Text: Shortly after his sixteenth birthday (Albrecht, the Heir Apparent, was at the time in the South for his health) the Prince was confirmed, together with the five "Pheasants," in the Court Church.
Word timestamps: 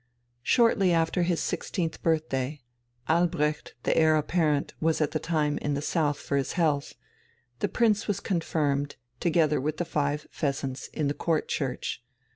Shortly 0.41 0.91
after 0.93 1.21
his 1.21 1.39
sixteenth 1.39 2.01
birthday 2.01 2.61
(Albrecht, 3.07 3.75
the 3.83 3.95
Heir 3.95 4.15
Apparent, 4.15 4.73
was 4.79 4.99
at 4.99 5.11
the 5.11 5.19
time 5.19 5.59
in 5.59 5.75
the 5.75 5.81
South 5.83 6.17
for 6.17 6.37
his 6.37 6.53
health) 6.53 6.95
the 7.59 7.67
Prince 7.69 8.07
was 8.07 8.19
confirmed, 8.19 8.95
together 9.19 9.61
with 9.61 9.77
the 9.77 9.85
five 9.85 10.25
"Pheasants," 10.31 10.87
in 10.87 11.07
the 11.07 11.13
Court 11.13 11.47
Church. 11.47 12.03